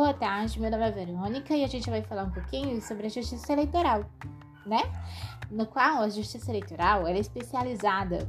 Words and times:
Boa 0.00 0.14
tarde, 0.14 0.58
meu 0.58 0.70
nome 0.70 0.88
é 0.88 0.90
Verônica 0.90 1.54
e 1.54 1.62
a 1.62 1.66
gente 1.66 1.90
vai 1.90 2.00
falar 2.00 2.22
um 2.22 2.30
pouquinho 2.30 2.80
sobre 2.80 3.06
a 3.06 3.10
justiça 3.10 3.52
eleitoral, 3.52 4.06
né? 4.64 4.80
No 5.50 5.66
qual 5.66 6.00
a 6.00 6.08
justiça 6.08 6.50
eleitoral 6.50 7.06
é 7.06 7.18
especializada, 7.18 8.26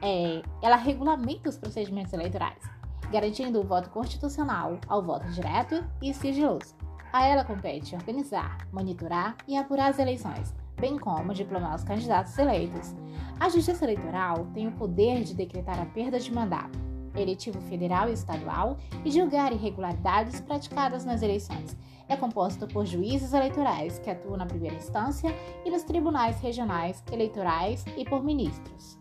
é, 0.00 0.42
ela 0.62 0.76
regulamenta 0.76 1.48
os 1.48 1.56
procedimentos 1.56 2.12
eleitorais, 2.12 2.62
garantindo 3.10 3.60
o 3.60 3.64
voto 3.64 3.90
constitucional 3.90 4.78
ao 4.86 5.02
voto 5.02 5.26
direto 5.32 5.84
e 6.00 6.14
sigiloso. 6.14 6.76
A 7.12 7.26
ela 7.26 7.44
compete 7.44 7.96
organizar, 7.96 8.56
monitorar 8.72 9.36
e 9.48 9.56
apurar 9.56 9.90
as 9.90 9.98
eleições, 9.98 10.54
bem 10.78 11.00
como 11.00 11.34
diplomar 11.34 11.74
os 11.74 11.82
candidatos 11.82 12.38
eleitos. 12.38 12.94
A 13.40 13.48
justiça 13.48 13.84
eleitoral 13.84 14.46
tem 14.54 14.68
o 14.68 14.72
poder 14.72 15.24
de 15.24 15.34
decretar 15.34 15.80
a 15.80 15.86
perda 15.86 16.20
de 16.20 16.32
mandato 16.32 16.85
eletivo 17.16 17.60
federal 17.62 18.08
e 18.08 18.12
estadual 18.12 18.76
e 19.04 19.10
julgar 19.10 19.52
irregularidades 19.52 20.40
praticadas 20.40 21.04
nas 21.04 21.22
eleições. 21.22 21.76
É 22.08 22.16
composto 22.16 22.66
por 22.68 22.86
juízes 22.86 23.32
eleitorais 23.32 23.98
que 23.98 24.10
atuam 24.10 24.36
na 24.36 24.46
primeira 24.46 24.76
instância 24.76 25.34
e 25.64 25.70
nos 25.70 25.82
tribunais 25.82 26.40
regionais 26.40 27.02
eleitorais 27.10 27.84
e 27.96 28.04
por 28.04 28.22
ministros. 28.22 28.98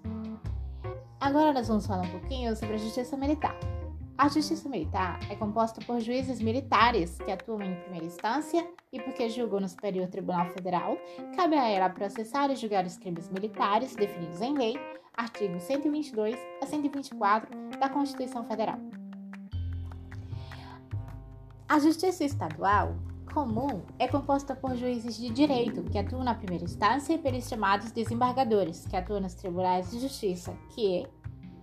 Agora 1.20 1.54
nós 1.54 1.68
vamos 1.68 1.86
falar 1.86 2.04
um 2.04 2.12
pouquinho 2.12 2.56
sobre 2.56 2.76
a 2.76 2.78
justiça 2.78 3.16
militar. 3.16 3.58
A 4.18 4.30
justiça 4.30 4.70
militar 4.70 5.20
é 5.30 5.36
composta 5.36 5.82
por 5.86 6.00
juízes 6.00 6.40
militares 6.42 7.18
que 7.18 7.32
atuam 7.32 7.62
em 7.62 7.76
primeira 7.82 8.06
instância 8.06 8.66
e 8.92 9.00
porque 9.00 9.30
julgam 9.30 9.60
no 9.60 9.68
Superior 9.68 10.08
Tribunal 10.08 10.46
Federal, 10.52 10.98
cabe 11.36 11.58
a 11.58 11.68
ela 11.68 11.90
processar 11.90 12.50
e 12.50 12.56
julgar 12.56 12.86
os 12.86 12.98
crimes 12.98 13.30
militares 13.30 13.94
definidos 13.94 14.40
em 14.40 14.54
lei, 14.54 14.80
artigos 15.18 15.64
122 15.64 16.38
a 16.62 16.66
124 16.66 17.50
da 17.80 17.90
Constituição 17.90 18.44
Federal. 18.46 18.80
A 21.68 21.80
Justiça 21.80 22.24
Estadual 22.24 22.96
comum 23.34 23.82
é 24.00 24.08
composta 24.08 24.56
por 24.56 24.76
juízes 24.76 25.18
de 25.18 25.30
direito 25.30 25.84
que 25.84 25.98
atuam 25.98 26.24
na 26.24 26.36
primeira 26.36 26.64
instância 26.64 27.14
e 27.14 27.18
pelos 27.18 27.48
chamados 27.48 27.92
desembargadores, 27.92 28.86
que 28.88 28.96
atuam 28.96 29.20
nos 29.20 29.34
tribunais 29.34 29.92
de 29.92 30.00
justiça, 30.00 30.56
que 30.70 31.06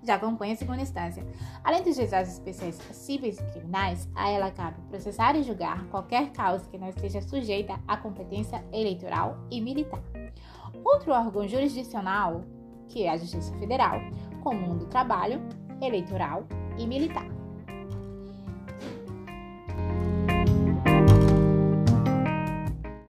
já 0.02 0.18
compõem 0.18 0.52
a 0.52 0.56
segunda 0.56 0.82
instância. 0.82 1.24
Além 1.62 1.82
dos 1.82 1.96
juizados 1.96 2.32
especiais 2.32 2.76
cíveis 2.90 3.38
e 3.38 3.44
criminais, 3.52 4.08
a 4.14 4.28
ela 4.28 4.50
cabe 4.50 4.80
processar 4.88 5.36
e 5.36 5.42
julgar 5.42 5.86
qualquer 5.86 6.32
causa 6.32 6.68
que 6.68 6.76
não 6.76 6.88
esteja 6.88 7.22
sujeita 7.22 7.78
à 7.86 7.96
competência 7.96 8.62
eleitoral 8.72 9.38
e 9.50 9.60
militar. 9.60 10.02
Outro 10.84 11.12
órgão 11.12 11.46
jurisdicional 11.46 12.44
que 12.88 13.04
é 13.04 13.10
a 13.10 13.16
Justiça 13.16 13.54
Federal, 13.58 14.00
comum 14.42 14.76
do 14.76 14.86
trabalho, 14.86 15.40
eleitoral 15.80 16.44
e 16.78 16.86
militar. 16.86 17.41